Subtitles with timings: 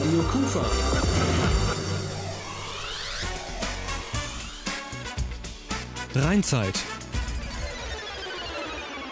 [0.00, 0.64] Radio Kufa.
[6.14, 6.72] Rheinzeit.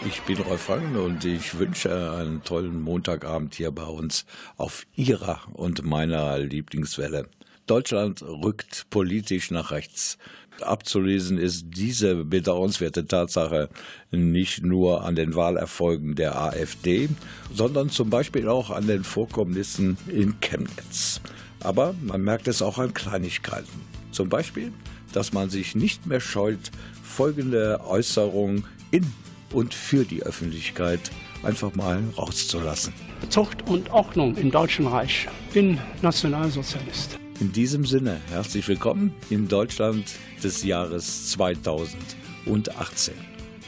[0.07, 4.25] Ich bin Rolf Franken und ich wünsche einen tollen Montagabend hier bei uns
[4.57, 7.29] auf Ihrer und meiner Lieblingswelle.
[7.67, 10.17] Deutschland rückt politisch nach rechts.
[10.63, 13.69] Abzulesen ist diese bedauernswerte Tatsache
[14.11, 17.09] nicht nur an den Wahlerfolgen der AfD,
[17.53, 21.21] sondern zum Beispiel auch an den Vorkommnissen in Chemnitz.
[21.61, 23.81] Aber man merkt es auch an Kleinigkeiten.
[24.11, 24.71] Zum Beispiel,
[25.13, 26.71] dass man sich nicht mehr scheut,
[27.03, 29.05] folgende Äußerung in
[29.51, 30.99] und für die Öffentlichkeit
[31.43, 32.93] einfach mal rauszulassen.
[33.29, 35.27] Zucht und Ordnung im Deutschen Reich.
[35.53, 37.19] Bin Nationalsozialist.
[37.39, 40.03] In diesem Sinne herzlich willkommen im Deutschland
[40.43, 43.13] des Jahres 2018.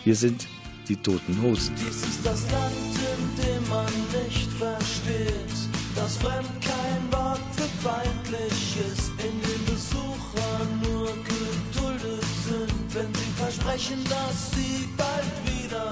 [0.04, 0.46] Hier sind
[0.90, 1.74] die Toten Hosen.
[1.78, 3.86] Dies ist das Land, in dem man
[4.26, 12.94] nicht versteht, dass fremd kein Wort für feindlich ist, in dem Besucher nur geduldet sind,
[12.94, 15.90] wenn sie versprechen, dass sie bald wieder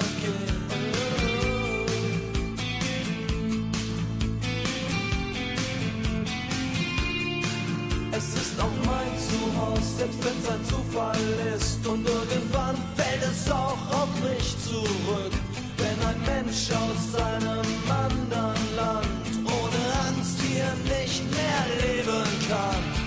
[8.59, 11.17] auch mein Zuhause, selbst wenn's ein Zufall
[11.55, 11.85] ist.
[11.85, 15.33] Und irgendwann fällt es auch auf mich zurück,
[15.77, 19.07] wenn ein Mensch aus seinem anderen Land
[19.45, 22.98] ohne Angst hier nicht mehr leben kann.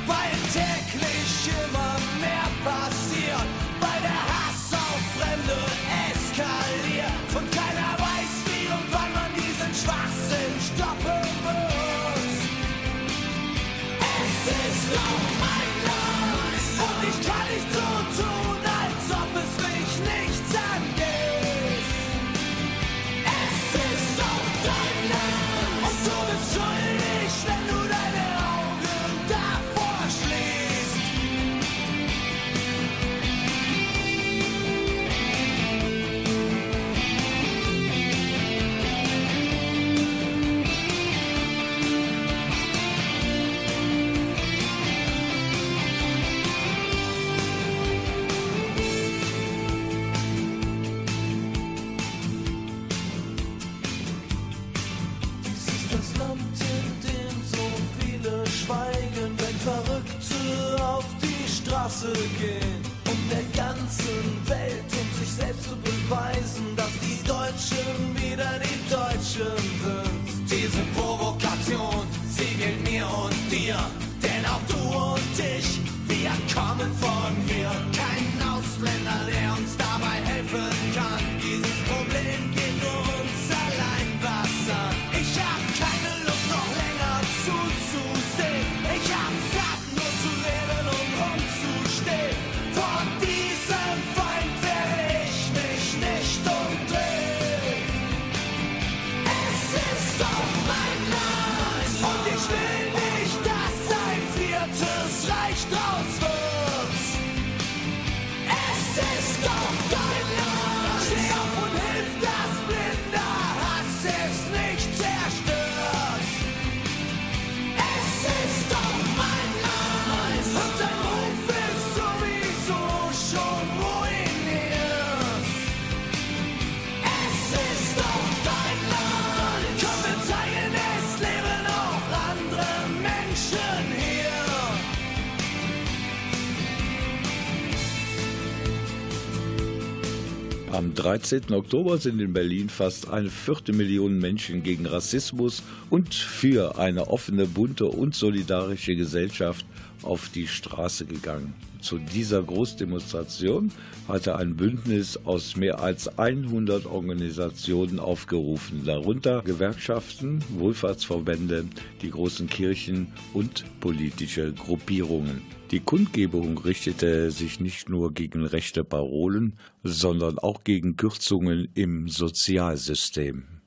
[141.02, 141.52] 13.
[141.52, 147.86] Oktober sind in Berlin fast eine Viertelmillion Menschen gegen Rassismus und für eine offene, bunte
[147.86, 149.66] und solidarische Gesellschaft
[150.02, 151.54] auf die Straße gegangen.
[151.80, 153.72] Zu dieser Großdemonstration
[154.06, 161.64] hatte ein Bündnis aus mehr als 100 Organisationen aufgerufen, darunter Gewerkschaften, Wohlfahrtsverbände,
[162.00, 165.42] die großen Kirchen und politische Gruppierungen.
[165.72, 173.62] Die Kundgebung richtete sich nicht nur gegen rechte Parolen, sondern auch gegen Kürzungen im Sozialsystem.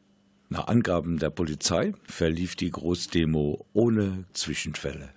[0.49, 5.09] Nach Angaben der Polizei verlief die Großdemo ohne Zwischenfälle.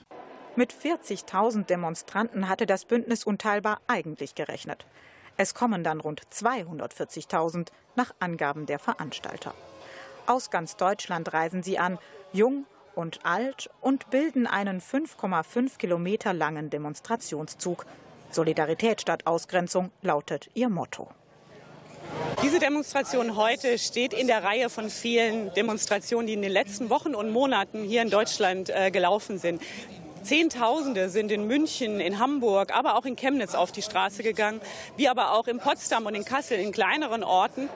[0.56, 4.86] Mit 40.000 Demonstranten hatte das Bündnis Unteilbar eigentlich gerechnet.
[5.36, 9.52] Es kommen dann rund 240.000 nach Angaben der Veranstalter.
[10.26, 11.98] Aus ganz Deutschland reisen sie an,
[12.32, 12.64] jung
[12.98, 17.86] und alt, und bilden einen 5,5 Kilometer langen Demonstrationszug.
[18.32, 21.08] Solidarität statt Ausgrenzung lautet ihr Motto.
[22.42, 27.14] Diese Demonstration heute steht in der Reihe von vielen Demonstrationen, die in den letzten Wochen
[27.14, 29.62] und Monaten hier in Deutschland äh, gelaufen sind.
[30.24, 34.60] Zehntausende sind in München, in Hamburg, aber auch in Chemnitz auf die Straße gegangen,
[34.96, 37.68] wie aber auch in Potsdam und in Kassel, in kleineren Orten.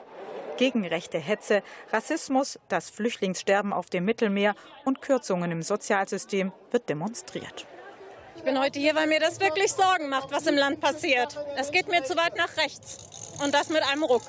[0.56, 1.62] Gegen rechte Hetze,
[1.93, 4.54] Rassismus, das Flüchtlingssterben auf dem Mittelmeer
[4.84, 7.66] und Kürzungen im Sozialsystem wird demonstriert.
[8.37, 11.38] Ich bin heute hier, weil mir das wirklich Sorgen macht, was im Land passiert.
[11.56, 12.99] Es geht mir zu weit nach rechts.
[13.43, 14.22] Und das mit einem Ruck.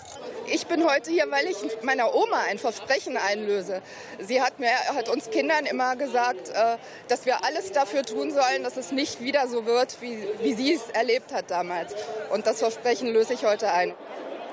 [0.47, 3.81] Ich bin heute hier, weil ich meiner Oma ein Versprechen einlöse.
[4.19, 6.77] Sie hat, mir, hat uns Kindern immer gesagt, äh,
[7.07, 10.73] dass wir alles dafür tun sollen, dass es nicht wieder so wird, wie, wie sie
[10.73, 11.95] es erlebt hat damals.
[12.31, 13.93] Und das Versprechen löse ich heute ein.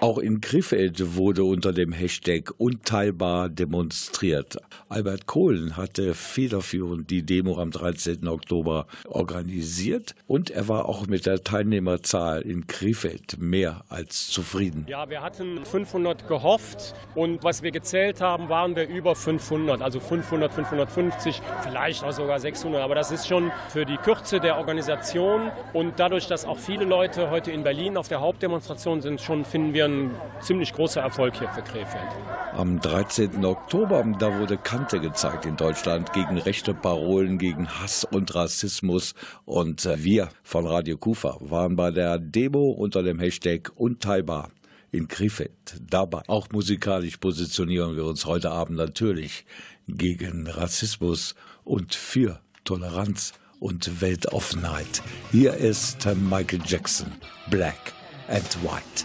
[0.00, 4.56] Auch in Krefeld wurde unter dem Hashtag unteilbar demonstriert.
[4.88, 8.26] Albert Kohlen hatte federführend die Demo am 13.
[8.26, 14.86] Oktober organisiert und er war auch mit der Teilnehmerzahl in Krefeld mehr als zufrieden.
[14.88, 20.00] Ja, wir hatten 500 gehofft und was wir gezählt haben, waren wir über 500, also
[20.00, 22.80] 500, 550, vielleicht auch sogar 600.
[22.80, 27.28] Aber das ist schon für die Kürze der Organisation und dadurch, dass auch viele Leute
[27.28, 30.10] heute in Berlin auf der Hauptdemonstration sind, schon finden wir ein
[30.40, 32.08] ziemlich großer Erfolg hier für Krefeld.
[32.54, 33.44] Am 13.
[33.44, 39.14] Oktober, da wurde Kante gezeigt in Deutschland gegen rechte Parolen, gegen Hass und Rassismus.
[39.44, 44.50] Und äh, wir von Radio Kufa waren bei der Demo unter dem Hashtag Unteilbar
[44.90, 45.52] in Krefeld
[45.88, 46.22] dabei.
[46.26, 49.44] Auch musikalisch positionieren wir uns heute Abend natürlich
[49.86, 51.34] gegen Rassismus
[51.64, 55.02] und für Toleranz und Weltoffenheit.
[55.30, 57.12] Hier ist Michael Jackson,
[57.50, 57.92] Black
[58.28, 59.04] and White.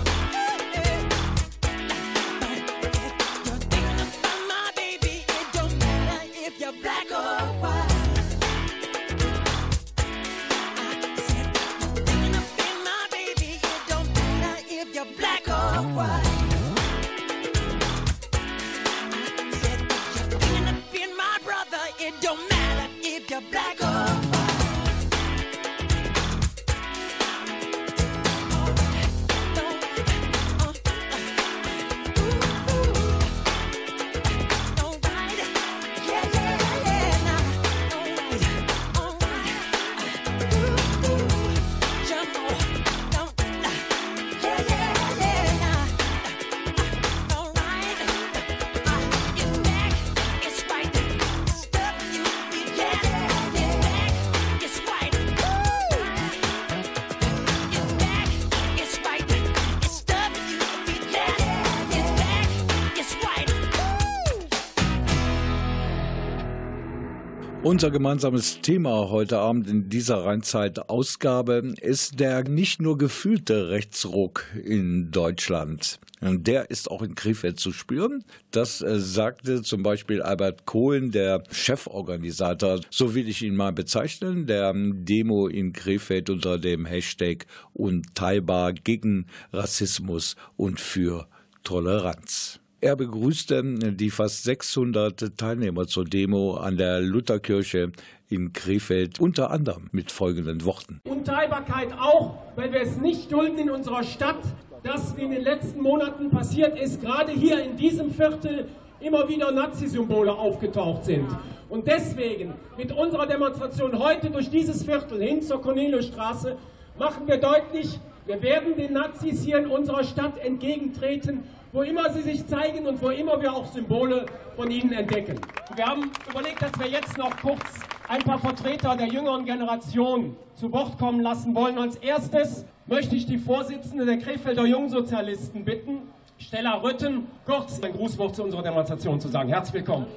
[67.71, 75.09] Unser gemeinsames Thema heute Abend in dieser Rheinzeit-Ausgabe ist der nicht nur gefühlte Rechtsruck in
[75.09, 76.01] Deutschland.
[76.19, 78.25] Der ist auch in Krefeld zu spüren.
[78.51, 84.47] Das äh, sagte zum Beispiel Albert Kohlen, der Cheforganisator, so will ich ihn mal bezeichnen,
[84.47, 91.25] der Demo in Krefeld unter dem Hashtag Unteilbar gegen Rassismus und für
[91.63, 92.60] Toleranz.
[92.83, 93.61] Er begrüßte
[93.93, 97.91] die fast 600 Teilnehmer zur Demo an der Lutherkirche
[98.27, 100.99] in Krefeld unter anderem mit folgenden Worten.
[101.03, 104.41] Unteilbarkeit auch, weil wir es nicht dulden in unserer Stadt,
[104.81, 108.67] dass in den letzten Monaten passiert ist, gerade hier in diesem Viertel
[108.99, 111.27] immer wieder Nazi-Symbole aufgetaucht sind.
[111.69, 116.57] Und deswegen mit unserer Demonstration heute durch dieses Viertel hin zur Corneliusstraße
[116.97, 122.21] machen wir deutlich, wir werden den Nazis hier in unserer Stadt entgegentreten wo immer sie
[122.21, 124.25] sich zeigen und wo immer wir auch Symbole
[124.55, 125.39] von ihnen entdecken.
[125.75, 127.63] Wir haben überlegt, dass wir jetzt noch kurz
[128.09, 131.77] ein paar Vertreter der jüngeren Generation zu Wort kommen lassen wollen.
[131.77, 135.99] Als erstes möchte ich die Vorsitzende der Krefelder Jungsozialisten bitten,
[136.37, 139.47] Stella Rütten, kurz ein Grußwort zu unserer Demonstration zu sagen.
[139.47, 140.07] Herzlich willkommen.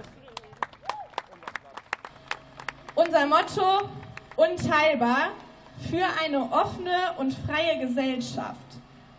[2.97, 3.89] Unser Motto
[4.37, 5.31] unteilbar
[5.89, 8.64] für eine offene und freie Gesellschaft.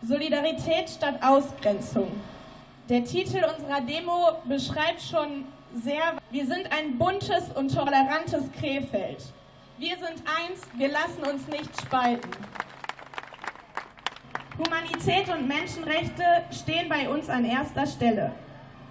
[0.02, 2.10] Solidarität statt Ausgrenzung.
[2.88, 9.24] Der Titel unserer Demo beschreibt schon sehr, wir sind ein buntes und tolerantes Krefeld.
[9.78, 12.30] Wir sind eins, wir lassen uns nicht spalten.
[14.58, 18.32] Humanität und Menschenrechte stehen bei uns an erster Stelle.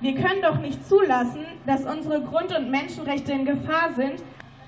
[0.02, 4.22] Wir können doch nicht zulassen, dass unsere Grund- und Menschenrechte in Gefahr sind,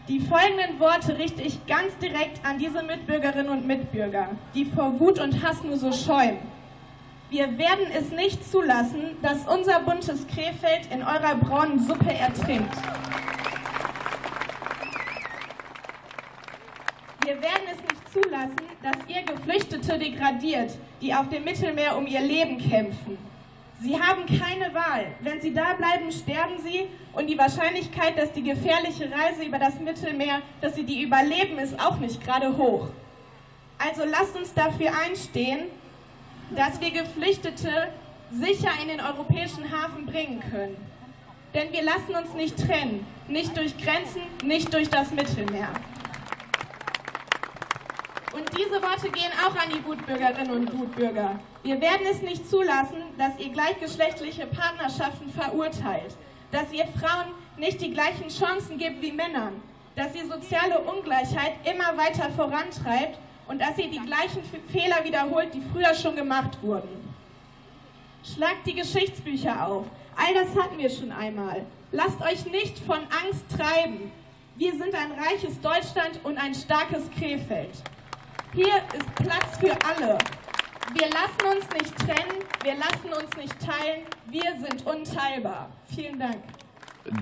[0.08, 5.20] die folgenden Worte richte ich ganz direkt an diese Mitbürgerinnen und Mitbürger, die vor Wut
[5.20, 6.40] und Hass nur so schäumen.
[7.30, 12.74] Wir werden es nicht zulassen, dass unser buntes Krefeld in eurer braunen Suppe ertrinkt.
[17.26, 20.72] Wir werden es nicht zulassen, dass ihr Geflüchtete degradiert,
[21.02, 23.18] die auf dem Mittelmeer um ihr Leben kämpfen.
[23.79, 25.05] Sie haben keine Wahl.
[25.22, 29.79] Wenn Sie da bleiben, sterben Sie und die Wahrscheinlichkeit, dass die gefährliche Reise über das
[29.79, 32.88] Mittelmeer, dass Sie die überleben, ist auch nicht gerade hoch.
[33.77, 35.65] Also lasst uns dafür einstehen,
[36.55, 37.89] dass wir Geflüchtete
[38.31, 40.77] sicher in den europäischen Hafen bringen können.
[41.53, 45.69] Denn wir lassen uns nicht trennen, nicht durch Grenzen, nicht durch das Mittelmeer.
[48.38, 51.39] Und diese Worte gehen auch an die Gutbürgerinnen und Gutbürger.
[51.63, 56.15] Wir werden es nicht zulassen, dass ihr gleichgeschlechtliche Partnerschaften verurteilt,
[56.51, 59.60] dass ihr Frauen nicht die gleichen Chancen gibt wie Männern,
[59.96, 63.17] dass ihr soziale Ungleichheit immer weiter vorantreibt
[63.48, 67.12] und dass ihr die gleichen Fehler wiederholt, die früher schon gemacht wurden.
[68.24, 69.88] Schlagt die Geschichtsbücher auf.
[70.15, 71.65] All das hatten wir schon einmal.
[71.91, 74.12] Lasst euch nicht von Angst treiben.
[74.58, 77.72] Wir sind ein reiches Deutschland und ein starkes Krefeld.
[78.58, 80.18] Hier ist Platz für alle.
[80.96, 85.72] Wir lassen uns nicht trennen, wir lassen uns nicht teilen, wir sind unteilbar.
[85.94, 86.42] Vielen Dank.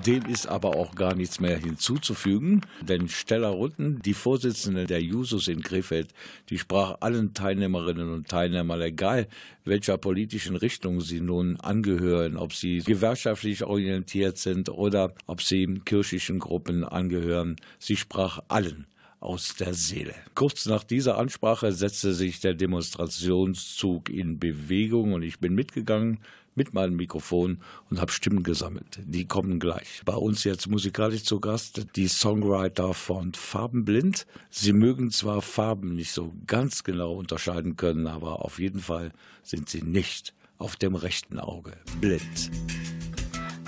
[0.06, 5.50] Dem ist aber auch gar nichts mehr hinzuzufügen, denn Stella Rutten, die Vorsitzende der Jusos
[5.50, 6.13] in Krefeld,
[6.50, 9.27] die sprach allen Teilnehmerinnen und Teilnehmern, egal
[9.65, 16.39] welcher politischen Richtung sie nun angehören, ob sie gewerkschaftlich orientiert sind oder ob sie kirchlichen
[16.39, 18.88] Gruppen angehören, sie sprach allen
[19.25, 20.13] aus der Seele.
[20.36, 26.20] Kurz nach dieser Ansprache setzte sich der Demonstrationszug in Bewegung und ich bin mitgegangen
[26.55, 29.00] mit meinem Mikrofon und habe Stimmen gesammelt.
[29.03, 30.01] Die kommen gleich.
[30.05, 34.25] Bei uns jetzt musikalisch zu Gast die Songwriter von Farbenblind.
[34.50, 39.12] Sie mögen zwar Farben nicht so ganz genau unterscheiden können, aber auf jeden Fall
[39.44, 42.51] sind sie nicht auf dem rechten Auge blind.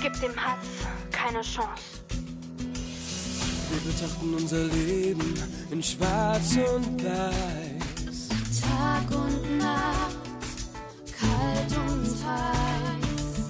[0.02, 0.66] Gib dem Hass
[1.12, 2.37] keine Chance.
[3.70, 5.34] Wir betrachten unser Leben
[5.72, 8.30] in Schwarz und Weiß.
[8.62, 10.18] Tag und Nacht,
[11.20, 13.42] kalt und heiß.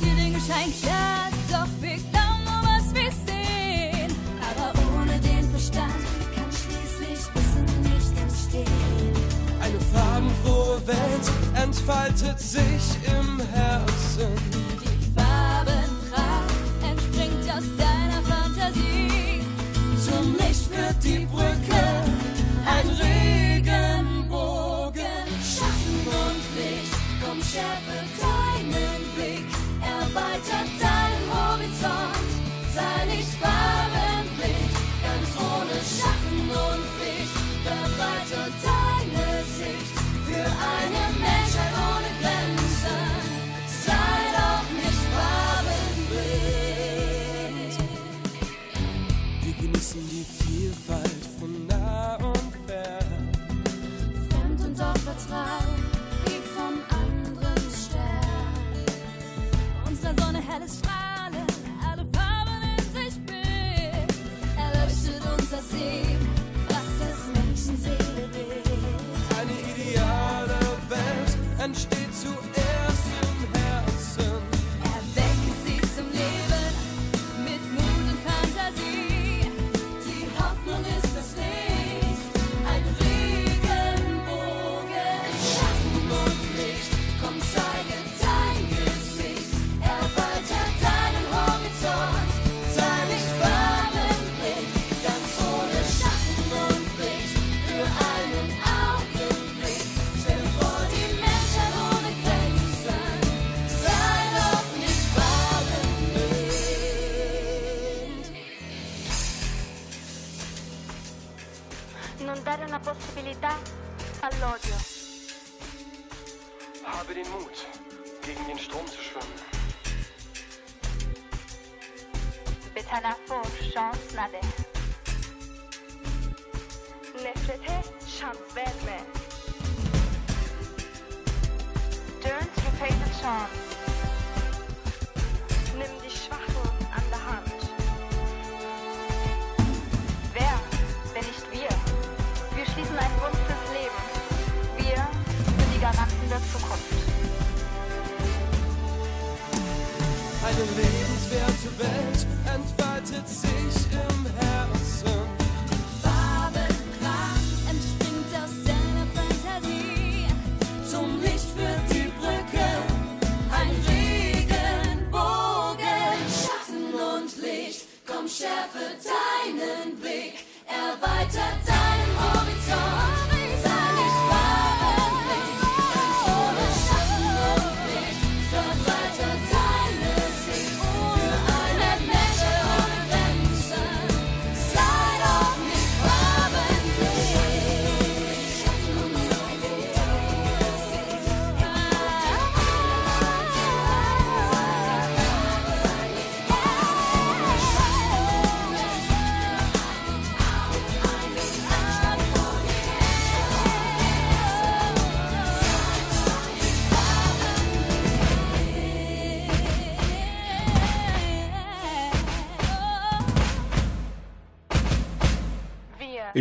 [0.00, 4.14] Die Dinge scheinen klar, doch wir glauben nur, was wir sehen.
[4.40, 6.02] Aber ohne den Verstand
[6.34, 9.12] kann schließlich Wissen nicht entstehen.
[9.60, 14.65] Eine farbenfrohe Welt entfaltet sich im Herzen.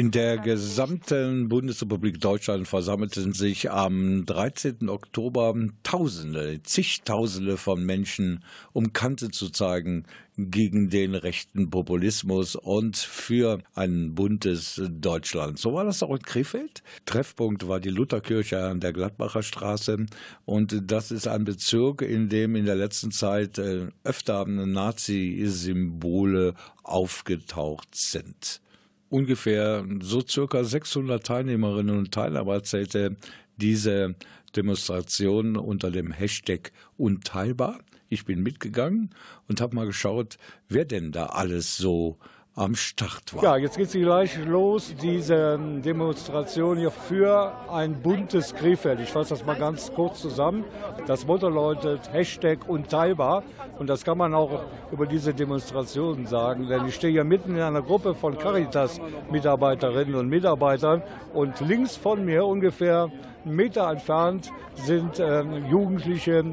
[0.05, 4.87] In der gesamten Bundesrepublik Deutschland versammelten sich am 13.
[4.87, 10.05] Oktober Tausende, zigtausende von Menschen, um Kante zu zeigen
[10.37, 15.57] gegen den rechten Populismus und für ein buntes Deutschland.
[15.57, 16.83] So war das auch in Krefeld.
[17.07, 20.05] Treffpunkt war die Lutherkirche an der Gladbacher Straße
[20.45, 27.95] und das ist ein Bezirk, in dem in der letzten Zeit äh, öfter Nazi-Symbole aufgetaucht
[27.95, 28.61] sind
[29.09, 33.15] ungefähr so circa 600 Teilnehmerinnen und Teilnehmer zählte
[33.57, 34.15] diese
[34.55, 37.79] Demonstration unter dem Hashtag Unteilbar.
[38.07, 39.09] Ich bin mitgegangen
[39.47, 40.37] und habe mal geschaut,
[40.69, 42.17] wer denn da alles so
[42.55, 43.43] am Start war.
[43.43, 49.01] Ja, jetzt geht sie gleich los, diese Demonstration hier für ein buntes Krefeld.
[49.01, 50.63] Ich fasse das mal ganz kurz zusammen.
[51.05, 53.43] Das Motto lautet Hashtag unteilbar
[53.77, 57.61] und das kann man auch über diese Demonstration sagen, denn ich stehe hier mitten in
[57.61, 63.11] einer Gruppe von Caritas-Mitarbeiterinnen und Mitarbeitern und links von mir ungefähr
[63.43, 66.43] einen Meter entfernt sind ähm, Jugendliche,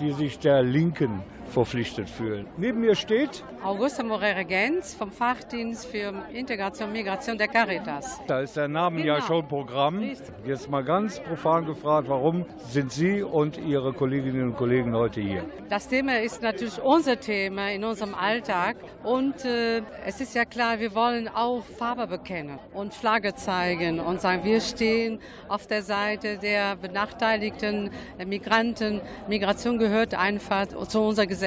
[0.00, 1.22] die sich der Linken
[1.52, 2.46] verpflichtet fühlen.
[2.56, 8.20] Neben mir steht Augusta Morera Gens vom Fachdienst für Integration und Migration der Caritas.
[8.26, 9.26] Da ist der Name ja Genau.
[9.26, 10.02] schon Programm.
[10.44, 15.44] Jetzt mal ganz profan gefragt, warum sind Sie und Ihre Kolleginnen und Kollegen heute hier?
[15.68, 20.80] Das Thema ist natürlich unser Thema in unserem Alltag und äh, es ist ja klar,
[20.80, 26.38] wir wollen auch Farbe bekennen und Flagge zeigen und sagen, wir stehen auf der Seite
[26.38, 27.90] der benachteiligten
[28.26, 29.00] Migranten.
[29.28, 31.41] Migration gehört einfach zu unserer Gesellschaft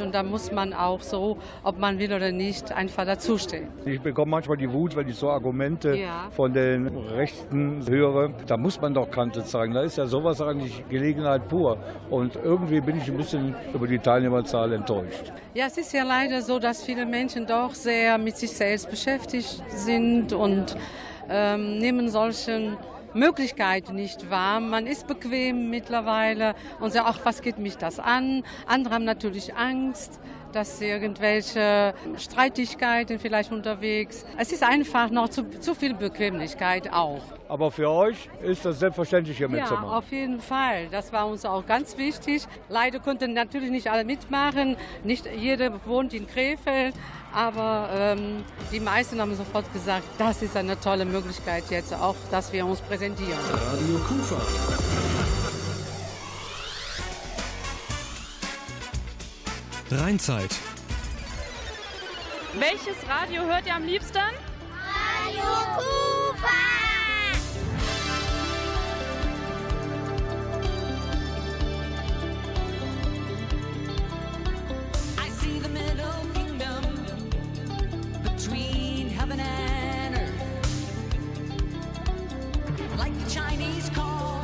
[0.00, 3.68] und da muss man auch so, ob man will oder nicht, einfach dazustehen.
[3.84, 6.28] Ich bekomme manchmal die Wut, wenn ich so Argumente Ja.
[6.30, 8.30] von den Rechten höre.
[8.46, 9.74] Da muss man doch Kante zeigen.
[9.74, 11.78] Da ist ja sowas eigentlich Gelegenheit pur.
[12.10, 15.32] Und irgendwie bin ich ein bisschen über die Teilnehmerzahl enttäuscht.
[15.54, 19.62] Ja, es ist ja leider so, dass viele Menschen doch sehr mit sich selbst beschäftigt
[19.68, 20.76] sind und
[21.28, 22.76] ähm, nehmen solchen
[23.14, 24.60] Möglichkeiten nicht wahr.
[24.60, 28.42] Man ist bequem mittlerweile und sagt, ach, was geht mich das an?
[28.66, 30.20] Andere haben natürlich Angst,
[30.52, 34.24] dass irgendwelche Streitigkeiten vielleicht unterwegs.
[34.36, 37.20] Es ist einfach noch zu, zu viel Bequemlichkeit auch.
[37.48, 39.88] Aber für euch ist das selbstverständlich hier Ja, mitzumachen.
[39.88, 40.88] auf jeden Fall.
[40.90, 42.46] Das war uns auch ganz wichtig.
[42.68, 44.76] Leider konnten natürlich nicht alle mitmachen.
[45.04, 46.94] Nicht jeder wohnt in Krefeld.
[47.32, 52.52] Aber ähm, die meisten haben sofort gesagt, das ist eine tolle Möglichkeit jetzt auch, dass
[52.52, 53.38] wir uns präsentieren.
[53.52, 54.36] Radio Kufa.
[59.92, 60.54] Rheinzeit.
[62.58, 64.18] Welches Radio hört ihr am liebsten?
[64.18, 66.10] Radio Kufa.
[83.10, 84.39] Like the Chinese call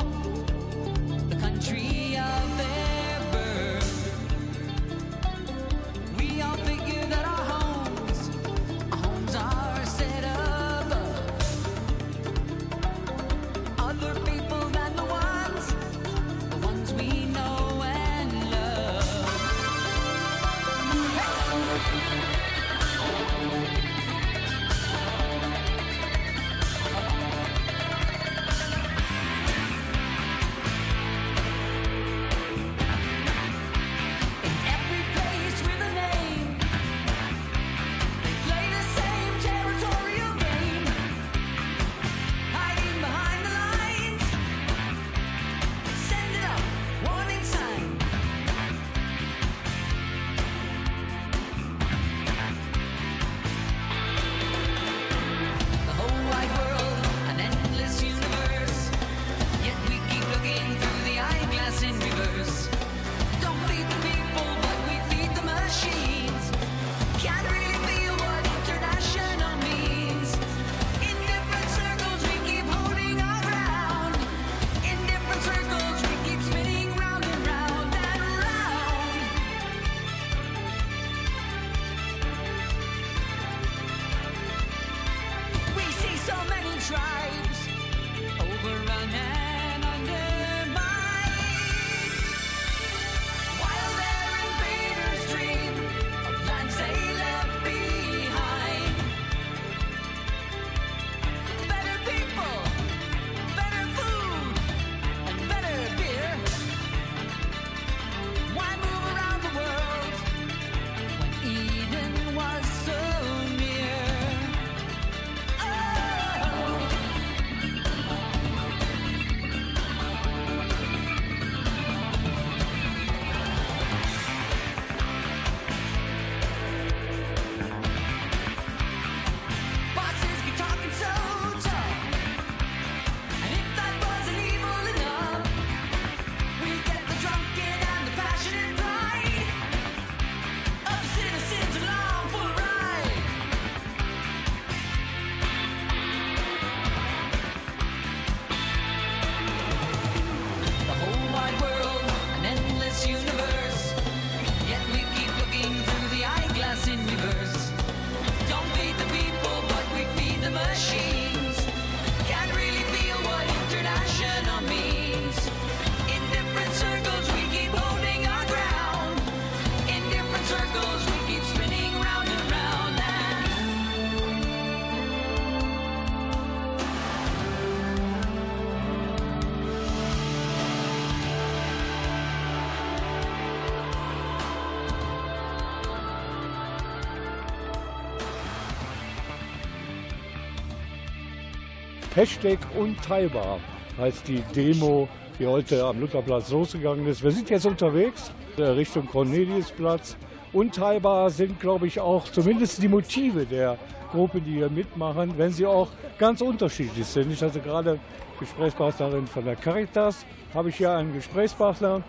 [192.17, 193.59] Hashtag unteilbar
[193.99, 197.23] heißt die Demo, die heute am Lutherplatz losgegangen ist.
[197.23, 200.17] Wir sind jetzt unterwegs äh, Richtung Corneliusplatz.
[200.51, 203.77] Unteilbar sind, glaube ich, auch zumindest die Motive der
[204.11, 207.31] Gruppe, die hier mitmachen, wenn sie auch ganz unterschiedlich sind.
[207.31, 207.99] Ich hatte gerade
[208.39, 210.25] Gesprächspartnerin von der Caritas,
[210.55, 212.01] habe ich hier einen Gesprächspartner,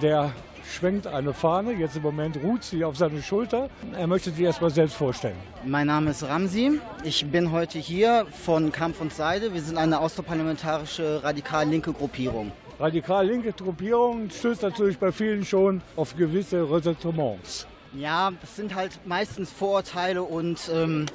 [0.00, 0.32] der
[0.70, 1.72] schwenkt eine Fahne.
[1.72, 3.68] Jetzt im Moment ruht sie auf seine Schulter.
[3.92, 5.36] Er möchte sich erst mal selbst vorstellen.
[5.64, 6.80] Mein Name ist Ramsi.
[7.02, 9.52] Ich bin heute hier von Kampf und Seide.
[9.52, 12.52] Wir sind eine außerparlamentarische radikal-linke Gruppierung.
[12.78, 17.66] Radikal-linke Gruppierung stößt natürlich bei vielen schon auf gewisse Ressentiments.
[17.92, 21.06] Ja, das sind halt meistens Vorurteile und ähm,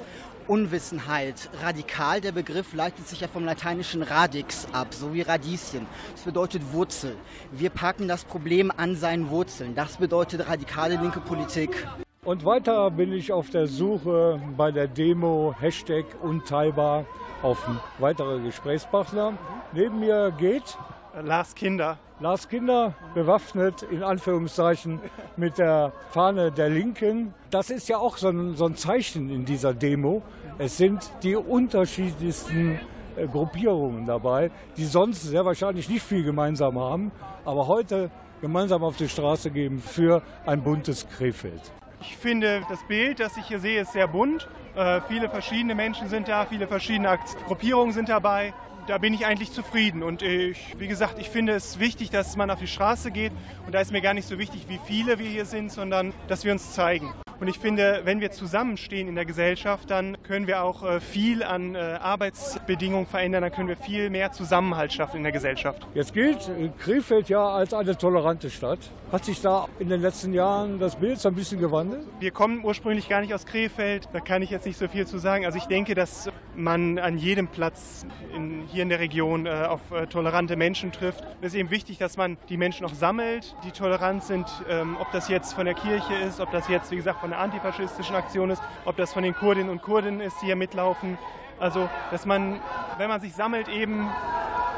[0.48, 1.50] Unwissenheit.
[1.62, 5.86] Radikal, der Begriff leitet sich ja vom lateinischen radix ab, so wie Radieschen.
[6.12, 7.16] Das bedeutet Wurzel.
[7.52, 9.74] Wir packen das Problem an seinen Wurzeln.
[9.74, 11.86] Das bedeutet radikale linke Politik.
[12.24, 17.04] Und weiter bin ich auf der Suche bei der Demo Hashtag unteilbar
[17.42, 17.64] auf
[17.98, 19.34] weitere Gesprächspartner.
[19.72, 20.76] Neben mir geht
[21.22, 21.98] Lars Kinder.
[22.20, 25.00] Lars Kinder, bewaffnet in Anführungszeichen
[25.36, 27.32] mit der Fahne der Linken.
[27.50, 30.22] Das ist ja auch so ein, so ein Zeichen in dieser Demo.
[30.58, 32.78] Es sind die unterschiedlichsten
[33.16, 37.12] äh, Gruppierungen dabei, die sonst sehr wahrscheinlich nicht viel gemeinsam haben.
[37.44, 38.10] Aber heute
[38.42, 41.72] gemeinsam auf die Straße gehen für ein buntes Krefeld.
[42.02, 44.48] Ich finde, das Bild, das ich hier sehe, ist sehr bunt.
[44.74, 48.52] Äh, viele verschiedene Menschen sind da, viele verschiedene Gruppierungen sind dabei.
[48.86, 50.04] Da bin ich eigentlich zufrieden.
[50.04, 53.32] Und ich, wie gesagt, ich finde es wichtig, dass man auf die Straße geht.
[53.66, 56.44] Und da ist mir gar nicht so wichtig, wie viele wir hier sind, sondern dass
[56.44, 57.12] wir uns zeigen.
[57.38, 61.42] Und ich finde, wenn wir zusammenstehen in der Gesellschaft, dann können wir auch äh, viel
[61.42, 65.86] an äh, Arbeitsbedingungen verändern, dann können wir viel mehr Zusammenhalt schaffen in der Gesellschaft.
[65.92, 68.78] Jetzt gilt Krefeld ja als eine tolerante Stadt.
[69.12, 72.06] Hat sich da in den letzten Jahren das Bild so ein bisschen gewandelt?
[72.20, 75.18] Wir kommen ursprünglich gar nicht aus Krefeld, da kann ich jetzt nicht so viel zu
[75.18, 75.44] sagen.
[75.44, 79.80] Also ich denke, dass man an jedem Platz in, hier in der Region äh, auf
[80.10, 81.24] tolerante Menschen trifft.
[81.40, 85.10] Es ist eben wichtig, dass man die Menschen auch sammelt, die tolerant sind, ähm, ob
[85.12, 88.50] das jetzt von der Kirche ist, ob das jetzt, wie gesagt, von einer antifaschistischen Aktion
[88.50, 91.16] ist, ob das von den Kurdinnen und Kurden ist, die hier mitlaufen.
[91.58, 92.60] Also, dass man,
[92.98, 94.10] wenn man sich sammelt, eben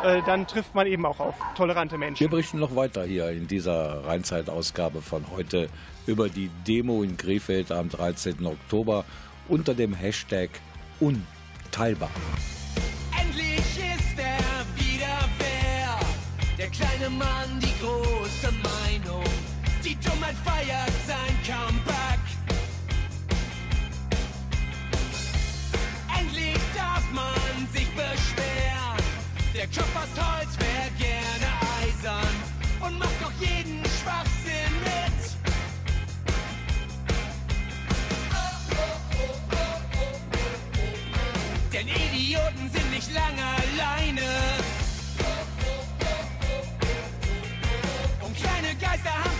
[0.05, 2.21] äh, dann trifft man eben auch auf tolerante Menschen.
[2.21, 5.69] Wir berichten noch weiter hier in dieser Rheinzeit-Ausgabe von heute
[6.07, 8.47] über die Demo in Krefeld am 13.
[8.47, 9.05] Oktober
[9.49, 10.51] unter dem Hashtag
[11.01, 12.11] Unteilbar.
[16.79, 19.25] Kleine Mann, die große Meinung.
[19.85, 22.23] Die Dummheit feiert sein Comeback.
[26.19, 29.03] Endlich darf man sich beschweren.
[29.55, 31.49] Der Kopf aus Holz wäre gerne
[31.83, 32.35] eisern
[32.81, 35.19] und macht doch jeden Schwachsinn mit.
[41.73, 44.58] Denn Idioten sind nicht lange alleine.
[49.03, 49.38] Kleine Geister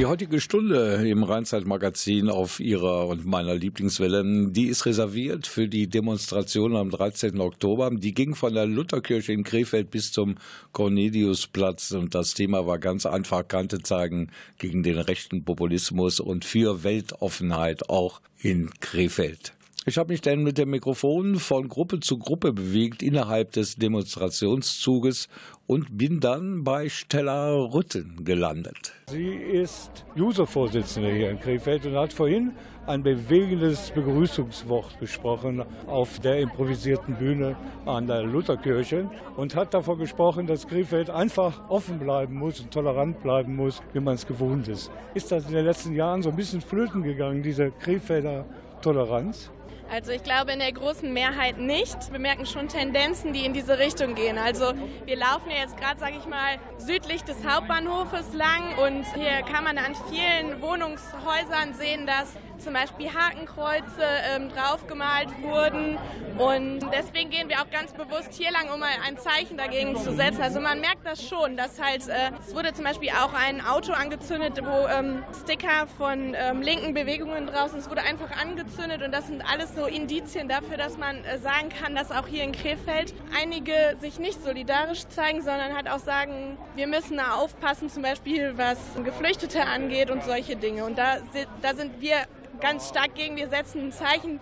[0.00, 5.88] Die heutige Stunde im Rheinzeit-Magazin auf ihrer und meiner Lieblingswelle, die ist reserviert für die
[5.88, 7.38] Demonstration am 13.
[7.38, 7.90] Oktober.
[7.90, 10.36] Die ging von der Lutherkirche in Krefeld bis zum
[10.72, 16.82] Corneliusplatz und das Thema war ganz einfach Kante zeigen gegen den rechten Populismus und für
[16.82, 19.52] Weltoffenheit auch in Krefeld.
[19.86, 25.28] Ich habe mich dann mit dem Mikrofon von Gruppe zu Gruppe bewegt innerhalb des Demonstrationszuges
[25.66, 28.92] und bin dann bei Stella Rütten gelandet.
[29.08, 32.52] Sie ist Juso-Vorsitzende hier in Krefeld und hat vorhin
[32.86, 40.46] ein bewegendes Begrüßungswort gesprochen auf der improvisierten Bühne an der Lutherkirche und hat davon gesprochen,
[40.46, 44.90] dass Krefeld einfach offen bleiben muss und tolerant bleiben muss, wie man es gewohnt ist.
[45.14, 48.44] Ist das in den letzten Jahren so ein bisschen flöten gegangen, diese Krefelder
[48.82, 49.50] Toleranz?
[49.92, 52.12] Also ich glaube in der großen Mehrheit nicht.
[52.12, 54.38] Wir merken schon Tendenzen, die in diese Richtung gehen.
[54.38, 54.72] Also
[55.04, 59.64] wir laufen ja jetzt gerade, sage ich mal, südlich des Hauptbahnhofes lang und hier kann
[59.64, 64.02] man an vielen Wohnungshäusern sehen, dass zum Beispiel Hakenkreuze
[64.34, 65.98] ähm, draufgemalt wurden.
[66.38, 70.14] Und deswegen gehen wir auch ganz bewusst hier lang, um mal ein Zeichen dagegen zu
[70.14, 70.42] setzen.
[70.42, 73.92] Also man merkt das schon, dass halt, äh, es wurde zum Beispiel auch ein Auto
[73.92, 79.26] angezündet, wo ähm, Sticker von ähm, linken Bewegungen draußen, es wurde einfach angezündet und das
[79.26, 83.14] sind alles so Indizien dafür, dass man äh, sagen kann, dass auch hier in Krefeld
[83.38, 88.56] einige sich nicht solidarisch zeigen, sondern halt auch sagen, wir müssen da aufpassen, zum Beispiel
[88.56, 90.84] was Geflüchtete angeht und solche Dinge.
[90.84, 91.18] Und da,
[91.62, 92.16] da sind wir
[92.60, 93.36] ganz stark gegen.
[93.36, 94.40] Wir setzen ein Zeichen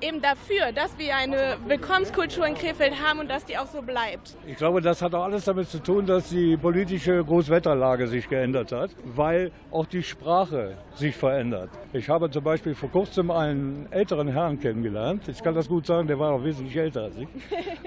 [0.00, 4.36] eben dafür, dass wir eine Willkommenskultur in Krefeld haben und dass die auch so bleibt.
[4.46, 8.72] Ich glaube, das hat auch alles damit zu tun, dass die politische Großwetterlage sich geändert
[8.72, 11.70] hat, weil auch die Sprache sich verändert.
[11.92, 15.28] Ich habe zum Beispiel vor kurzem einen älteren Herrn kennengelernt.
[15.28, 17.28] Ich kann das gut sagen, der war auch wesentlich älter als ich.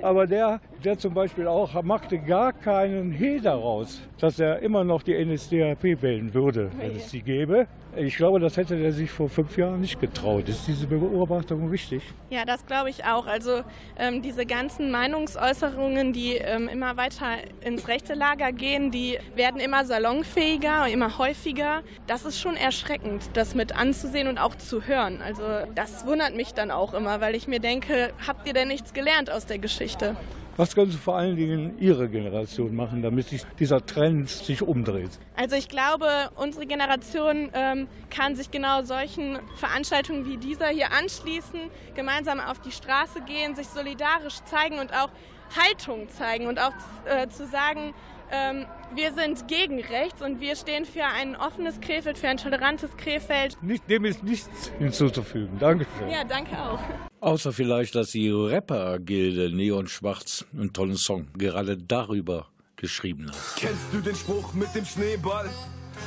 [0.04, 5.04] Aber der, der zum Beispiel auch machte gar keinen He daraus, dass er immer noch
[5.04, 7.67] die NSDAP wählen würde, wenn es sie gäbe.
[7.95, 10.49] Ich glaube, das hätte er sich vor fünf Jahren nicht getraut.
[10.49, 12.01] Ist diese Beobachtung richtig?
[12.32, 13.27] Ja, das glaube ich auch.
[13.27, 13.62] Also
[13.97, 19.86] ähm, diese ganzen Meinungsäußerungen, die ähm, immer weiter ins rechte Lager gehen, die werden immer
[19.86, 21.84] salonfähiger, immer häufiger.
[22.08, 25.21] Das ist schon erschreckend, das mit anzusehen und auch zu hören.
[25.21, 25.43] Also
[25.75, 29.29] das wundert mich dann auch immer, weil ich mir denke, habt ihr denn nichts gelernt
[29.32, 30.15] aus der Geschichte?
[30.55, 35.09] Was können Sie vor allen Dingen Ihre Generation machen, damit sich dieser Trend sich umdreht?
[35.35, 41.59] Also ich glaube, unsere Generation ähm, kann sich genau solchen Veranstaltungen wie dieser hier anschließen,
[41.95, 45.09] gemeinsam auf die Straße gehen, sich solidarisch zeigen und auch
[45.57, 46.73] Haltung zeigen und auch
[47.05, 47.95] äh, zu sagen,
[48.31, 52.95] ähm, wir sind gegen rechts und wir stehen für ein offenes Krefeld, für ein tolerantes
[52.97, 53.57] Krefeld.
[53.62, 55.57] Nicht, dem ist nichts hinzuzufügen.
[55.59, 56.09] Danke schön.
[56.09, 56.79] Ja, danke auch.
[57.19, 63.38] Außer vielleicht, dass die Rapper-Gilde Neon Schwarz einen tollen Song gerade darüber geschrieben hat.
[63.55, 65.49] Kennst du den Spruch mit dem Schneeball?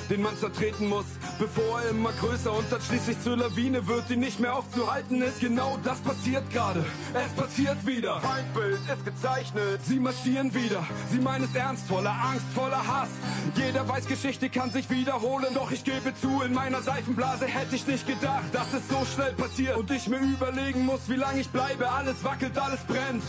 [0.08, 1.06] Den man zertreten muss,
[1.38, 5.40] bevor er immer größer und dann schließlich zur Lawine wird, die nicht mehr aufzuhalten ist.
[5.40, 6.84] Genau das passiert gerade.
[7.14, 8.20] Es passiert wieder.
[8.20, 9.80] Feindbild ist gezeichnet.
[9.84, 10.86] Sie marschieren wieder.
[11.10, 13.08] Sie meinen es ernst, voller Angst, voller Hass.
[13.54, 15.48] Jeder weiß, Geschichte kann sich wiederholen.
[15.54, 19.32] Doch ich gebe zu, in meiner Seifenblase hätte ich nicht gedacht, dass es so schnell
[19.32, 19.76] passiert.
[19.76, 21.90] Und ich mir überlegen muss, wie lange ich bleibe.
[21.90, 23.24] Alles wackelt, alles brennt.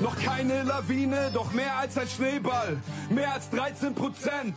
[0.00, 2.78] Noch keine Lawine, doch mehr als ein Schneeball.
[3.10, 4.56] Mehr als 13 Prozent.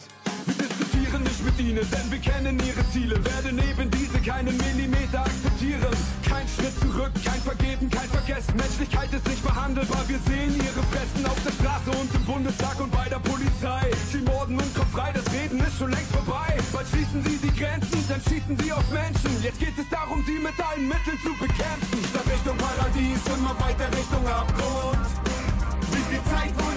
[1.13, 3.15] Diskutieren nicht mit ihnen, denn wir kennen ihre Ziele.
[3.23, 5.93] Werde neben diese keinen Millimeter akzeptieren.
[6.28, 8.56] Kein Schritt zurück, kein Vergeben, kein Vergessen.
[8.58, 10.04] Menschlichkeit ist nicht behandelbar.
[10.08, 13.91] Wir sehen ihre Fressen auf der Straße und im Bundestag und bei der Polizei.
[14.12, 16.49] Sie morden und kommen frei, das Reden ist schon längst vorbei.
[16.73, 19.32] Bald schließen sie die Grenzen, dann schießen sie auf Menschen.
[19.43, 21.99] Jetzt geht es darum, sie mit allen Mitteln zu bekämpfen.
[22.10, 25.06] Statt Richtung Paradies, immer weiter Richtung Abgrund.
[25.93, 26.54] Wie viel Zeit?
[26.58, 26.72] Was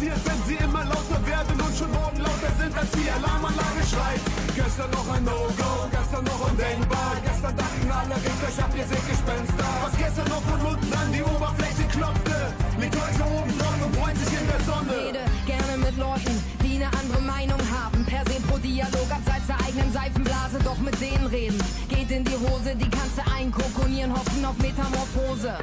[0.00, 4.20] passiert, wenn sie immer lauter werden und schon morgen lauter sind, als die Alarmanlage schreit?
[4.56, 7.12] Gestern noch ein No-Go, gestern noch undenkbar.
[7.22, 9.68] Gestern dachten alle Richter, ich hab ihr seht Gespenster.
[9.82, 12.36] Was gestern noch von unten an die Oberfläche klopfte,
[12.80, 14.92] liegt heute oben drauf und freut sich in der Sonne.
[15.04, 16.34] Rede gerne mit Leuten,
[16.64, 18.04] die eine andere Meinung haben.
[18.06, 21.60] Per se pro Dialog abseits der eigenen Seifenblase, doch mit denen reden.
[22.10, 25.54] Geht in die Hose, die kannst du einkokonieren, hoffen auf Metamorphose.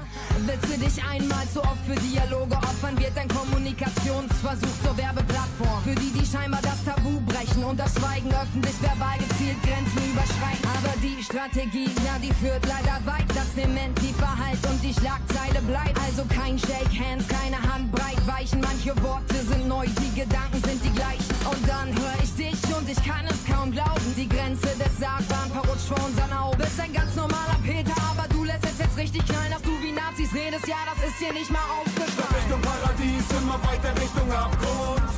[0.46, 5.84] Willst du dich einmal zu oft für Dialoge opfern, wird dein Kommunikationsversuch zur Werbeplattform.
[5.84, 10.68] Für die, die scheinbar das Tabu brechen und das Schweigen öffentlich verbal gezielt Grenzen überschreiten.
[10.72, 13.28] Aber die Strategie, na, die führt leider weit.
[13.36, 16.00] Das Dement, die Verhalt und die Schlagzeile bleibt.
[16.08, 18.62] Also kein Shake Hands, keine Handbreit weichen.
[18.62, 21.36] Manche Worte sind neu, die Gedanken sind die gleichen.
[21.44, 22.57] Und dann höre ich dich
[22.88, 24.08] und ich kann es kaum glauben.
[24.16, 26.58] Die Grenze des Sagbaren verrutscht vor unseren Augen.
[26.58, 29.92] Bist ein ganz normaler Peter, aber du lässt es jetzt richtig knallen, dass du wie
[29.92, 30.68] Nazis redest.
[30.68, 32.36] Ja, das ist dir nicht mal aufgefallen.
[32.40, 35.10] Richtung Paradies, immer weiter Richtung Abgrund.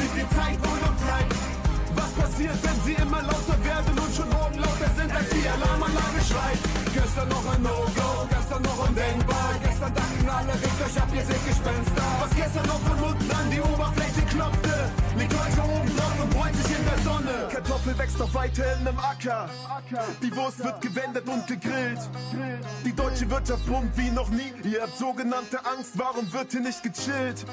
[0.00, 1.36] Wie viel Zeit wohl noch bleibt?
[1.98, 6.20] Was passiert, wenn sie immer lauter werden und schon morgen lauter sind, als die Alarmanlage
[6.24, 6.60] schreit?
[6.94, 9.50] Gestern noch ein No-Go, gestern noch undenkbar.
[9.60, 12.06] Gestern dachten alle Richter, ich hab ihr seht Gespenster.
[12.22, 14.88] Was gestern noch von unten an die Oberfläche klopfte,
[15.48, 17.48] heute oben drauf und freuen sich in der Sonne.
[17.50, 19.48] Kartoffel wächst auf weiterhin im Acker.
[20.22, 22.00] Die Wurst wird gewendet und gegrillt.
[22.84, 24.52] Die deutsche Wirtschaft pumpt wie noch nie.
[24.64, 27.44] Ihr habt sogenannte Angst, warum wird hier nicht gechillt?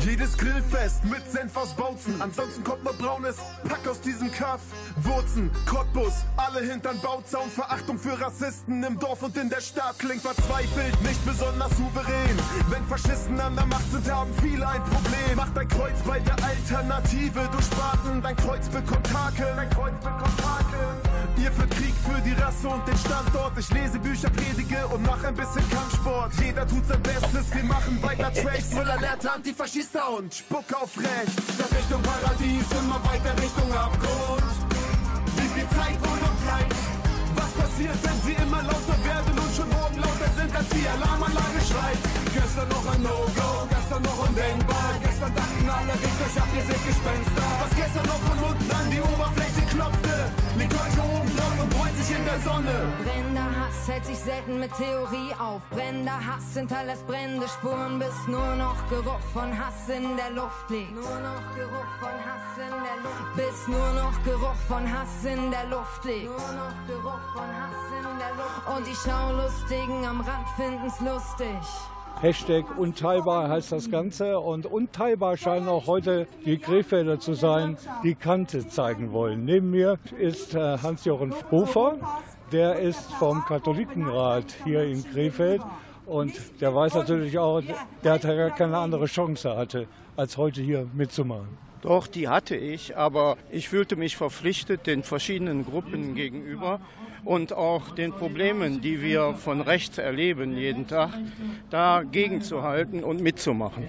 [0.00, 2.20] Jedes Grillfest mit Senf aus Bautzen.
[2.20, 3.36] Ansonsten kommt nur braunes
[3.68, 4.60] Pack aus diesem Kaff.
[5.02, 7.50] Wurzen, Cottbus, alle hintern Bauzaun.
[7.50, 12.38] Verachtung für Rassisten im Dorf und in der Stadt klingt verzweifelt, nicht besonders souverän.
[12.68, 15.36] Wenn Faschisten an der Macht sind, haben viele ein Problem.
[15.36, 16.36] Mach dein Kreuz bei der
[16.78, 17.48] Alternative.
[17.50, 19.46] Du Spaten, dein Kreuz bekommt Haken.
[19.56, 21.42] Dein Kreuz bekommt Haken.
[21.42, 23.58] Ihr führt Krieg für die Rasse und den Standort.
[23.58, 26.32] Ich lese Bücher, predige und mach ein bisschen Kampfsport.
[26.40, 28.72] Jeder tut sein Bestes, wir machen weiter Tracks.
[28.72, 31.54] Müller lehrte Antifaschista und Spuck auf rechts.
[31.54, 34.52] Statt Richtung Paradies, immer weiter Richtung Abgrund.
[35.36, 36.76] Wie viel Zeit wohl noch bleibt?
[37.34, 38.87] Was passiert, wenn sie immer lauter
[40.58, 42.02] als die Alarmanlage schreit?
[42.34, 44.90] Gestern noch ein No-Go, gestern noch undenkbar.
[45.02, 47.46] Gestern dachten alle, riecht euch ab, ihr seht Gespenster.
[47.62, 50.14] Was gestern noch von unten an die Oberfläche klopfte,
[50.58, 52.74] liegt heute oben drauf und freut sich in der Sonne.
[53.02, 55.62] Brennender Hält sich selten mit Theorie auf.
[55.70, 60.94] Brennender Hass hinterlässt brennende Spuren, bis nur noch Geruch von Hass in der Luft liegt.
[60.94, 63.36] Nur noch Geruch von Hass in der Luft.
[63.36, 66.26] Bis nur noch Geruch von Hass in der Luft liegt.
[66.26, 68.76] Nur noch Geruch von Hass in der Luft.
[68.76, 71.56] Und die Schaulustigen am Rand finden's lustig.
[72.20, 78.16] Hashtag unteilbar heißt das Ganze und unteilbar scheinen auch heute die Krefelder zu sein, die
[78.16, 79.44] Kante zeigen wollen.
[79.44, 81.96] Neben mir ist äh, Hans-Jochen Hofer,
[82.52, 85.62] der ist vom Katholikenrat hier in Krefeld
[86.06, 87.62] und der weiß natürlich auch,
[88.02, 89.86] der hat ja keine andere Chance hatte,
[90.16, 91.67] als heute hier mitzumachen.
[91.82, 96.80] Doch, die hatte ich, aber ich fühlte mich verpflichtet den verschiedenen Gruppen gegenüber
[97.24, 101.10] und auch den Problemen, die wir von rechts erleben jeden Tag,
[101.70, 103.84] dagegen zu halten und mitzumachen.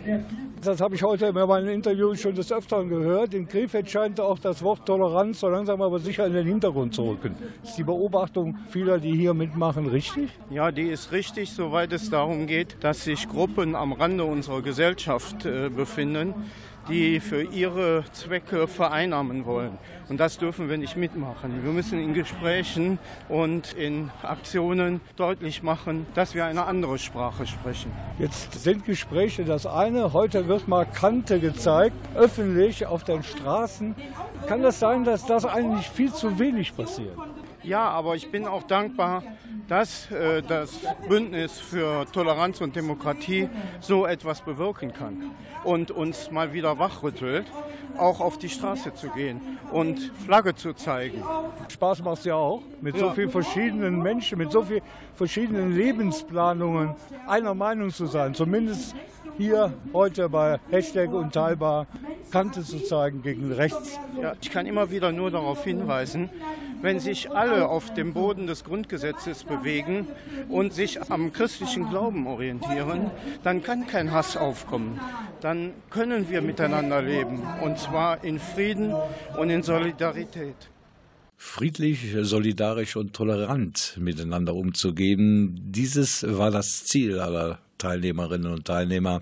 [0.62, 3.34] Das habe ich heute in meinen Interviews schon des Öfteren gehört.
[3.34, 7.12] In Krefeld scheint auch das Wort Toleranz so langsam aber sicher in den Hintergrund zu
[7.12, 7.36] rücken.
[7.64, 10.30] Ist die Beobachtung vieler, die hier mitmachen, richtig?
[10.50, 15.46] Ja, die ist richtig, soweit es darum geht, dass sich Gruppen am Rande unserer Gesellschaft
[15.46, 16.34] äh, befinden,
[16.90, 19.78] die für ihre Zwecke vereinnahmen wollen.
[20.10, 21.64] Und das dürfen wir nicht mitmachen.
[21.64, 27.92] Wir müssen in Gesprächen und in Aktionen deutlich machen, dass wir eine andere Sprache sprechen.
[28.18, 30.14] Jetzt sind Gespräche das eine.
[30.14, 33.96] Heute wird mal Kante gezeigt, öffentlich auf den Straßen.
[34.48, 37.16] Kann das sein, dass das eigentlich viel zu wenig passiert?
[37.64, 39.24] Ja, aber ich bin auch dankbar,
[39.68, 43.50] dass äh, das Bündnis für Toleranz und Demokratie
[43.82, 45.32] so etwas bewirken kann
[45.64, 47.46] und uns mal wieder wachrüttelt,
[47.98, 49.42] auch auf die Straße zu gehen
[49.74, 51.22] und Flagge zu zeigen.
[51.68, 53.10] Spaß macht es ja auch, mit Ja.
[53.10, 54.82] so vielen verschiedenen Menschen, mit so vielen
[55.16, 56.96] verschiedenen Lebensplanungen
[57.28, 58.34] einer Meinung zu sein.
[58.34, 58.96] Zumindest
[59.40, 61.88] hier heute bei Hashtag Unteilbar
[62.30, 63.98] Kante zu zeigen gegen rechts.
[64.22, 66.30] Ja, ich kann immer wieder nur darauf hinweisen,
[66.82, 70.08] wenn sich alle auf dem Boden des Grundgesetzes bewegen
[70.50, 73.12] und sich am christlichen Glauben orientieren,
[73.42, 75.00] dann kann kein Hass aufkommen.
[75.40, 78.94] Dann können wir miteinander leben und zwar in Frieden
[79.38, 80.70] und in Solidarität.
[81.38, 85.58] friedlich, solidarisch und tolerant miteinander umzugehen.
[85.72, 89.22] Dieses war das Ziel aller Teilnehmerinnen und Teilnehmer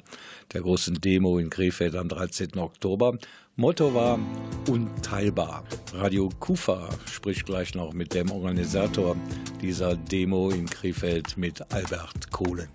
[0.52, 2.58] der großen Demo in Krefeld am 13.
[2.58, 3.18] Oktober.
[3.56, 4.20] Motto war
[4.68, 5.64] unteilbar.
[5.94, 9.16] Radio Kufa spricht gleich noch mit dem Organisator
[9.62, 12.68] dieser Demo in Krefeld mit Albert Kohlen.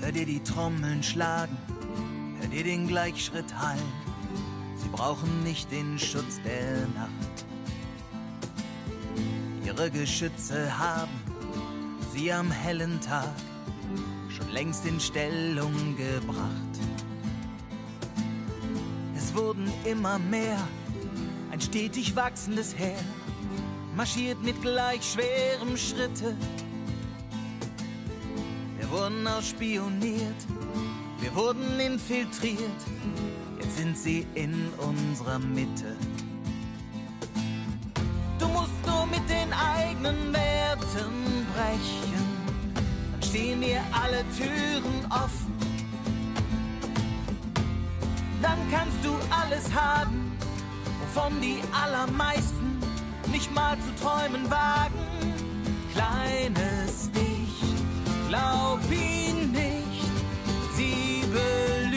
[0.00, 1.56] Hör dir die Trommeln schlagen,
[2.40, 3.92] hör dir den Gleichschritt hallen.
[4.76, 7.46] Sie brauchen nicht den Schutz der Nacht.
[9.64, 11.10] Ihre Geschütze haben
[12.14, 13.34] sie am hellen Tag
[14.38, 16.74] schon längst in Stellung gebracht.
[19.16, 20.58] Es wurden immer mehr,
[21.50, 22.98] ein stetig wachsendes Heer,
[23.96, 26.36] marschiert mit gleich schwerem Schritte.
[28.78, 30.46] Wir wurden ausspioniert,
[31.20, 32.80] wir wurden infiltriert,
[33.60, 35.96] jetzt sind sie in unserer Mitte.
[38.38, 42.27] Du musst nur mit den eigenen Werten brechen,
[43.28, 45.52] stehen dir alle Türen offen.
[48.40, 50.32] Dann kannst du alles haben,
[51.00, 52.78] wovon die allermeisten
[53.30, 55.04] nicht mal zu träumen wagen.
[55.92, 57.82] Kleines Licht,
[58.28, 60.10] glaub ihn nicht,
[60.76, 61.92] sie belügen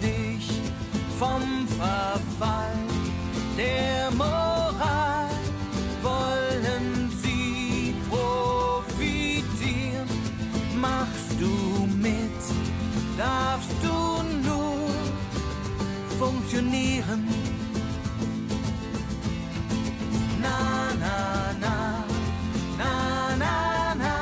[0.00, 0.48] dich
[1.18, 2.72] vom Verfall
[3.58, 5.35] der Moral.
[10.80, 12.40] Machst du mit,
[13.16, 14.90] darfst du nur
[16.18, 17.28] funktionieren.
[20.40, 22.04] Na, na, na,
[22.78, 24.14] na, na, na,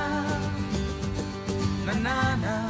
[1.86, 2.68] na, na, na.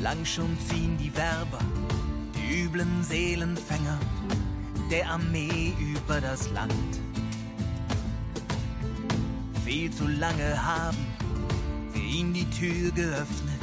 [0.00, 1.64] Lang schon ziehen die Werber,
[2.34, 3.98] die üblen Seelenfänger
[4.90, 7.01] der Armee über das Land.
[9.72, 10.98] Viel zu lange haben
[11.94, 13.62] wir ihm die Tür geöffnet,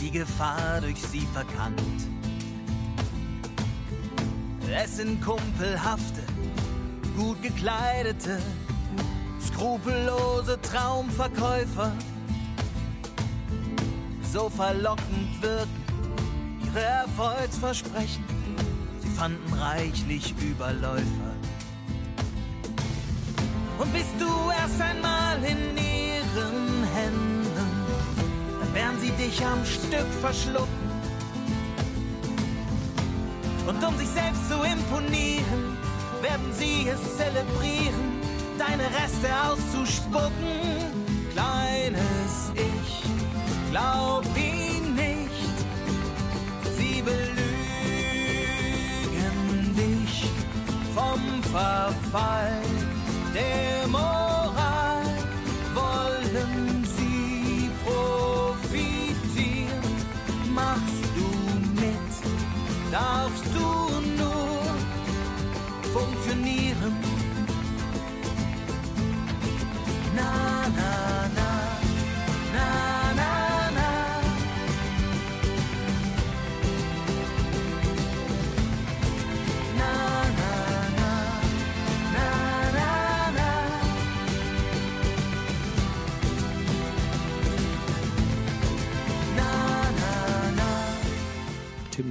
[0.00, 1.82] die Gefahr durch sie verkannt.
[4.74, 6.22] Es sind kumpelhafte,
[7.18, 8.38] gut gekleidete,
[9.46, 11.92] skrupellose Traumverkäufer.
[14.32, 18.24] So verlockend wirken ihre Erfolgsversprechen.
[19.00, 21.29] Sie fanden reichlich Überläufer.
[23.80, 27.54] Und bist du erst einmal in ihren Händen,
[28.60, 30.90] dann werden sie dich am Stück verschlucken.
[33.66, 35.78] Und um sich selbst zu imponieren,
[36.20, 38.20] werden sie es zelebrieren,
[38.58, 40.92] deine Reste auszuspucken.
[41.32, 43.02] Kleines Ich,
[43.70, 45.56] glaub ihn nicht,
[46.76, 47.24] sie belügen
[49.74, 50.26] dich
[50.94, 52.79] vom Verfall
[53.32, 54.19] でも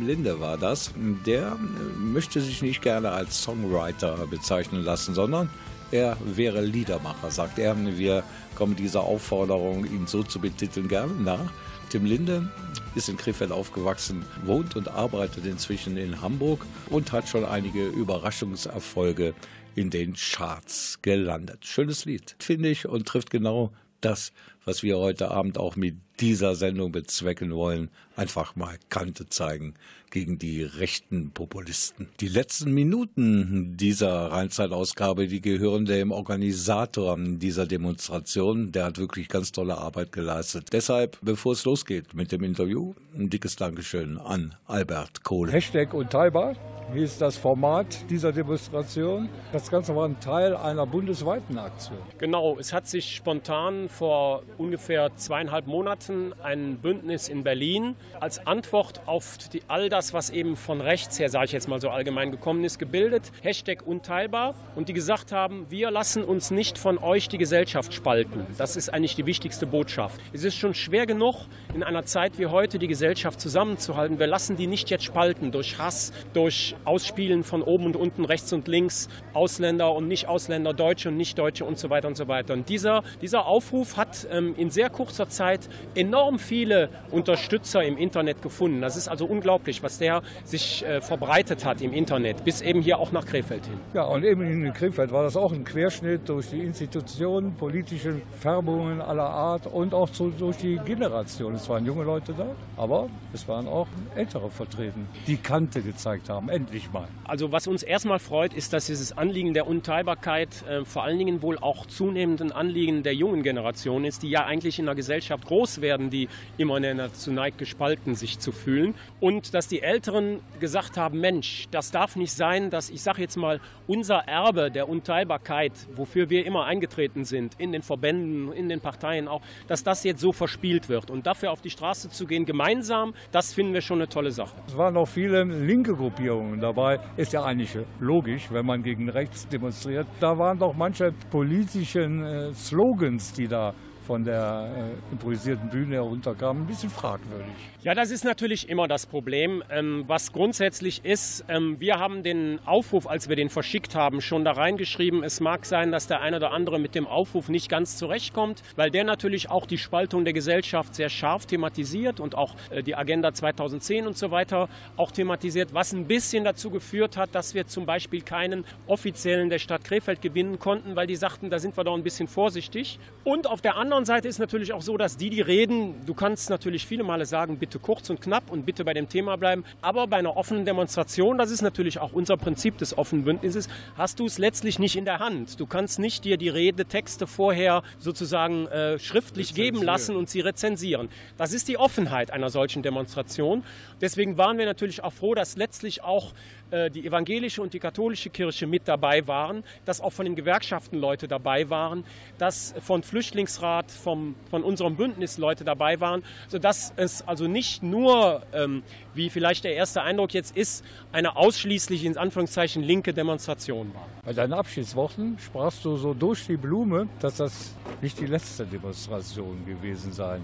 [0.10, 0.92] Linde war das.
[1.26, 5.52] Der äh, möchte sich nicht gerne als Songwriter bezeichnen lassen, sondern
[5.92, 7.76] er wäre Liedermacher, sagt er.
[7.98, 8.24] Wir
[8.56, 11.52] kommen dieser Aufforderung, ihn so zu betiteln, gerne nach.
[11.92, 12.52] Tim Linde
[12.96, 19.36] ist in Krefeld aufgewachsen, wohnt und arbeitet inzwischen in Hamburg und hat schon einige Überraschungserfolge
[19.76, 21.66] in den Charts gelandet.
[21.66, 24.32] Schönes Lied, finde ich, und trifft genau das,
[24.70, 27.90] was wir heute Abend auch mit dieser Sendung bezwecken wollen.
[28.16, 29.74] Einfach mal Kante zeigen
[30.12, 32.10] gegen die rechten Populisten.
[32.20, 38.72] Die letzten Minuten dieser Rheinzeit-Ausgabe, die gehören dem Organisator dieser Demonstration.
[38.72, 40.68] Der hat wirklich ganz tolle Arbeit geleistet.
[40.72, 45.52] Deshalb, bevor es losgeht mit dem Interview, ein dickes Dankeschön an Albert Kohle.
[45.52, 46.56] Hashtag Unteilbar
[46.94, 49.30] hieß das Format dieser Demonstration.
[49.52, 52.00] Das Ganze war ein Teil einer bundesweiten Aktion.
[52.18, 59.02] Genau, es hat sich spontan vor ungefähr zweieinhalb Monaten ein Bündnis in Berlin als Antwort
[59.06, 62.32] auf die, all das, was eben von rechts her, sage ich jetzt mal so allgemein
[62.32, 63.32] gekommen ist, gebildet.
[63.42, 64.54] Hashtag unteilbar.
[64.76, 68.46] Und die gesagt haben, wir lassen uns nicht von euch die Gesellschaft spalten.
[68.58, 70.20] Das ist eigentlich die wichtigste Botschaft.
[70.34, 74.20] Es ist schon schwer genug, in einer Zeit wie heute die Gesellschaft zusammenzuhalten.
[74.20, 78.52] Wir lassen die nicht jetzt spalten durch Hass, durch Ausspielen von oben und unten, rechts
[78.52, 82.54] und links, Ausländer und Nicht-Ausländer, Deutsche und Nicht-Deutsche und so weiter und so weiter.
[82.54, 88.42] Und dieser, dieser Aufruf hat ähm, in sehr kurzer Zeit enorm viele Unterstützer im Internet
[88.42, 88.82] gefunden.
[88.82, 93.00] Das ist also unglaublich, was der sich äh, verbreitet hat im Internet, bis eben hier
[93.00, 93.80] auch nach Krefeld hin.
[93.94, 99.02] Ja, und eben in Krefeld war das auch ein Querschnitt durch die Institutionen, politische Färbungen
[99.02, 101.56] aller Art und auch zu, durch die Generation.
[101.56, 102.48] Es waren junge Leute da,
[102.78, 107.08] aber es waren auch ältere vertreten, die Kante gezeigt haben, endlich mal.
[107.24, 111.42] Also was uns erstmal freut, ist, dass dieses Anliegen der Unteilbarkeit äh, vor allen Dingen
[111.42, 115.46] wohl auch zunehmend ein Anliegen der jungen Generation ist, die ja eigentlich in einer Gesellschaft
[115.46, 116.28] groß werden, die
[116.58, 118.96] immer dazu neigt, gespalten sich zu fühlen.
[119.20, 123.38] Und dass die Älteren gesagt haben, Mensch, das darf nicht sein, dass ich sage jetzt
[123.38, 128.82] mal, unser Erbe der Unteilbarkeit, wofür wir immer eingetreten sind, in den Verbänden, in den
[128.82, 131.10] Parteien auch, dass das jetzt so verspielt wird.
[131.10, 134.56] Und dafür auf die Straße zu gehen, gemeinsam, das finden wir schon eine tolle Sache.
[134.68, 137.00] Es waren auch viele linke Gruppierungen dabei.
[137.18, 140.08] Ist ja eigentlich logisch, wenn man gegen rechts demonstriert.
[140.20, 143.74] Da waren doch manche politischen äh, Slogans, die da
[144.10, 147.54] von der äh, improvisierten Bühne herunterkamen, ein bisschen fragwürdig.
[147.82, 149.64] Ja, das ist natürlich immer das Problem.
[149.70, 154.44] Ähm, was grundsätzlich ist, ähm, wir haben den Aufruf, als wir den verschickt haben, schon
[154.44, 155.24] da reingeschrieben.
[155.24, 158.92] Es mag sein, dass der eine oder andere mit dem Aufruf nicht ganz zurechtkommt, weil
[158.92, 163.34] der natürlich auch die Spaltung der Gesellschaft sehr scharf thematisiert und auch äh, die Agenda
[163.34, 164.68] 2010 und so weiter
[164.98, 169.60] auch thematisiert, was ein bisschen dazu geführt hat, dass wir zum Beispiel keinen offiziellen der
[169.60, 173.00] Stadt Krefeld gewinnen konnten, weil die sagten, da sind wir doch ein bisschen vorsichtig.
[173.24, 176.50] Und auf der anderen Seite ist natürlich auch so, dass die, die reden, du kannst
[176.50, 179.64] natürlich viele Male sagen, bitte kurz und knapp und bitte bei dem Thema bleiben.
[179.82, 184.20] Aber bei einer offenen Demonstration, das ist natürlich auch unser Prinzip des offenen Bündnisses, hast
[184.20, 185.60] du es letztlich nicht in der Hand.
[185.60, 191.10] Du kannst nicht dir die Redetexte vorher sozusagen äh, schriftlich geben lassen und sie rezensieren.
[191.38, 193.64] Das ist die Offenheit einer solchen Demonstration.
[194.02, 196.34] Deswegen waren wir natürlich auch froh, dass letztlich auch
[196.72, 200.98] äh, die evangelische und die katholische Kirche mit dabei waren, dass auch von den Gewerkschaften
[200.98, 202.06] Leute dabei waren,
[202.38, 208.42] dass von Flüchtlingsrat, vom, von unserem Bündnis Leute dabei waren, sodass es also nicht nur,
[208.54, 208.84] ähm,
[209.14, 214.08] wie vielleicht der erste Eindruck jetzt ist, eine ausschließlich in Anführungszeichen linke Demonstration war.
[214.26, 219.66] Bei deinen Abschiedsworten sprachst du so durch die Blume, dass das nicht die letzte Demonstration
[219.66, 220.42] gewesen sein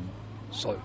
[0.52, 0.78] soll.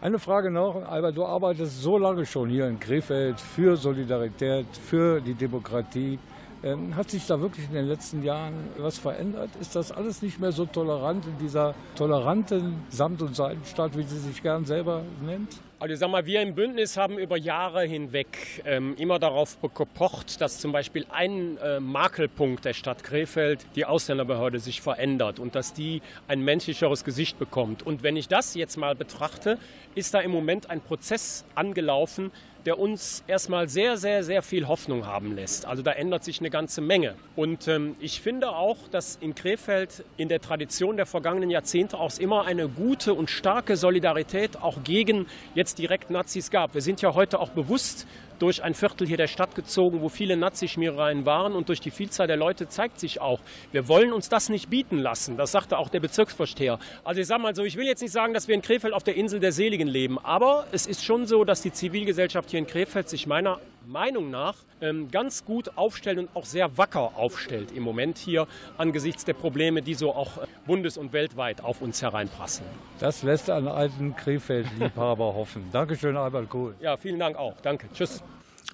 [0.00, 5.20] Eine Frage noch, Albert, du arbeitest so lange schon hier in Krefeld für Solidarität, für
[5.20, 6.18] die Demokratie.
[6.64, 9.50] Ähm, hat sich da wirklich in den letzten Jahren was verändert?
[9.60, 14.18] Ist das alles nicht mehr so tolerant in dieser toleranten Samt- und Seidenstadt, wie sie
[14.18, 15.60] sich gern selber nennt?
[15.82, 20.60] Also sag mal, wir im Bündnis haben über Jahre hinweg ähm, immer darauf gepocht, dass
[20.60, 26.00] zum Beispiel ein äh, Makelpunkt der Stadt Krefeld, die Ausländerbehörde, sich verändert und dass die
[26.28, 27.84] ein menschlicheres Gesicht bekommt.
[27.84, 29.58] Und wenn ich das jetzt mal betrachte,
[29.96, 32.30] ist da im Moment ein Prozess angelaufen,
[32.66, 35.66] der uns erstmal sehr, sehr, sehr viel Hoffnung haben lässt.
[35.66, 37.14] Also da ändert sich eine ganze Menge.
[37.36, 42.12] Und ähm, ich finde auch, dass in Krefeld in der Tradition der vergangenen Jahrzehnte auch
[42.18, 46.74] immer eine gute und starke Solidarität auch gegen jetzt direkt Nazis gab.
[46.74, 48.06] Wir sind ja heute auch bewusst
[48.42, 52.26] durch ein Viertel hier der Stadt gezogen, wo viele Nazischmierereien waren und durch die Vielzahl
[52.26, 53.38] der Leute zeigt sich auch,
[53.70, 55.36] wir wollen uns das nicht bieten lassen.
[55.36, 56.80] Das sagte auch der Bezirksvorsteher.
[57.04, 59.04] Also ich sage mal so, ich will jetzt nicht sagen, dass wir in Krefeld auf
[59.04, 62.66] der Insel der Seligen leben, aber es ist schon so, dass die Zivilgesellschaft hier in
[62.66, 67.82] Krefeld sich meiner Meinung nach ähm, ganz gut aufstellt und auch sehr wacker aufstellt im
[67.82, 68.46] Moment hier
[68.78, 72.64] angesichts der Probleme, die so auch äh, bundes- und weltweit auf uns hereinprassen.
[72.98, 75.64] Das lässt einen alten Krefeld-Liebhaber hoffen.
[75.72, 76.74] Dankeschön, Albert Kohl.
[76.80, 77.54] Ja, vielen Dank auch.
[77.62, 77.88] Danke.
[77.92, 78.22] Tschüss.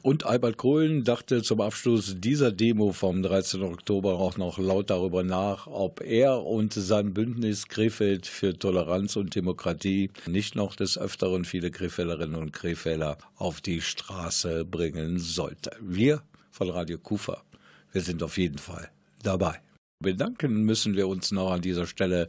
[0.02, 3.62] Und Albert Kohlen dachte zum Abschluss dieser Demo vom 13.
[3.62, 9.34] Oktober auch noch laut darüber nach, ob er und sein Bündnis Krefeld für Toleranz und
[9.34, 15.72] Demokratie nicht noch des Öfteren viele Krefelderinnen und Krefelder auf die Straße bringen sollte.
[15.80, 16.22] Wir
[16.52, 17.42] von Radio Kufa,
[17.92, 18.90] wir sind auf jeden Fall
[19.24, 19.60] dabei.
[20.00, 22.28] Bedanken müssen wir uns noch an dieser Stelle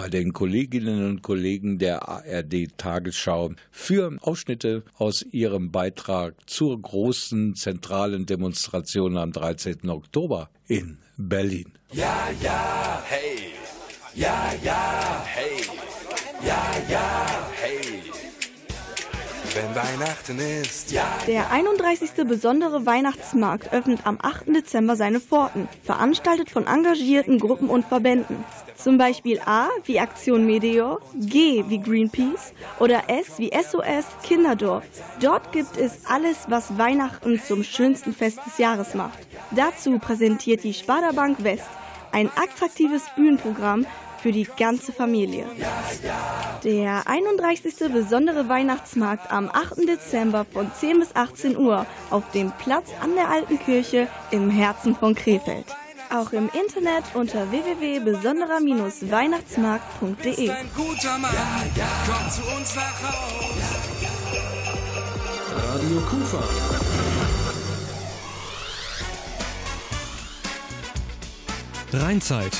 [0.00, 7.56] bei den Kolleginnen und Kollegen der ARD Tagesschau für Ausschnitte aus ihrem Beitrag zur großen
[7.56, 9.90] zentralen Demonstration am 13.
[9.90, 11.72] Oktober in Berlin.
[11.92, 13.54] Ja, ja, hey.
[14.14, 15.64] Ja, ja, hey.
[16.46, 17.97] Ja, ja, hey.
[19.54, 21.06] Wenn Weihnachten ist, ja.
[21.26, 22.10] Der 31.
[22.26, 24.48] besondere Weihnachtsmarkt öffnet am 8.
[24.48, 28.44] Dezember seine Pforten, veranstaltet von engagierten Gruppen und Verbänden.
[28.76, 34.84] Zum Beispiel A wie Aktion Meteor, G wie Greenpeace oder S wie SOS Kinderdorf.
[35.20, 39.18] Dort gibt es alles, was Weihnachten zum schönsten Fest des Jahres macht.
[39.52, 41.68] Dazu präsentiert die Sparda Bank West
[42.12, 43.86] ein attraktives Bühnenprogramm
[44.20, 45.46] für die ganze Familie.
[46.64, 47.92] Der 31.
[47.92, 49.86] besondere Weihnachtsmarkt am 8.
[49.88, 54.94] Dezember von 10 bis 18 Uhr auf dem Platz an der Alten Kirche im Herzen
[54.96, 55.64] von Krefeld.
[56.10, 60.50] Auch im Internet unter www.besonderer-weihnachtsmarkt.de.
[60.50, 61.36] Ein guter Mann,
[62.06, 63.98] kommt zu uns nach Haus.
[65.80, 66.42] Radio Kufa.
[71.92, 72.52] Rheinzeit.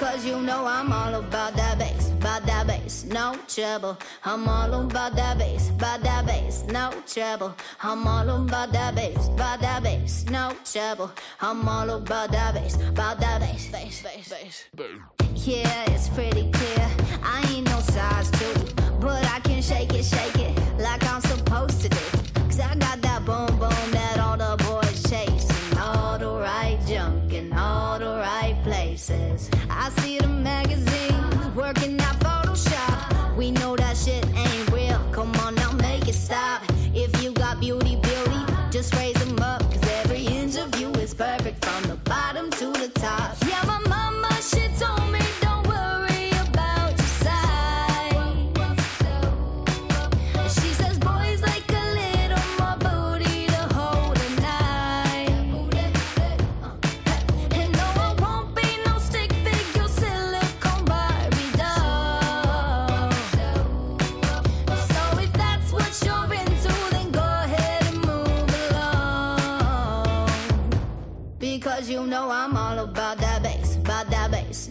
[0.04, 3.98] Cause you know I'm all about that bass, about that bass, no trouble.
[4.26, 7.56] I'm all about that bass, about that bass, no trouble.
[7.82, 11.10] I'm all about that bass, about that bass, no trouble.
[11.40, 14.66] I'm all about that bass, about that bass, bass, bass, bass.
[15.36, 16.90] Yeah, it's pretty clear.
[17.24, 18.54] I ain't no size two,
[19.00, 20.43] but I can shake it, shake it.